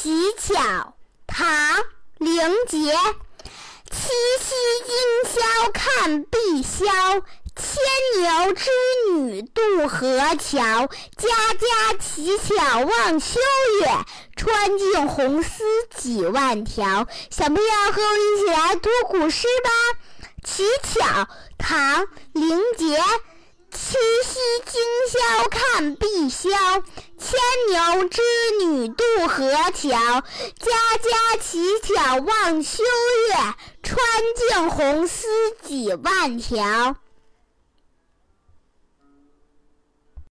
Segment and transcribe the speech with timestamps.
[0.00, 0.94] 乞巧，
[1.26, 1.48] 唐·
[2.18, 2.38] 林
[2.68, 2.94] 杰。
[3.90, 4.54] 七夕
[4.86, 7.22] 今宵看碧霄，
[7.56, 8.70] 牵牛织
[9.12, 10.86] 女渡河桥。
[11.16, 13.40] 家家乞巧望秋
[13.80, 13.90] 月，
[14.36, 15.64] 穿尽红丝
[15.96, 17.08] 几万条。
[17.28, 19.70] 小朋友和我一起来读古诗吧。
[20.44, 21.28] 乞巧，
[21.58, 22.04] 唐·
[22.34, 23.02] 林杰。
[25.08, 26.82] 七夕今宵看碧霄，
[27.16, 28.20] 牵牛织
[28.60, 29.88] 女渡河桥。
[29.88, 32.82] 家家乞巧望秋
[33.30, 33.34] 月，
[33.82, 33.96] 穿
[34.36, 35.26] 尽红丝
[35.62, 36.96] 几万条。